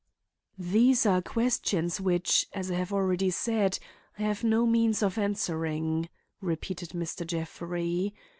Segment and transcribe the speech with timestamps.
[0.57, 3.77] "These are questions which, as I have already said,
[4.17, 6.09] I have no means of answering,"
[6.41, 7.23] repeated Mr.
[7.27, 8.15] Jeffrey.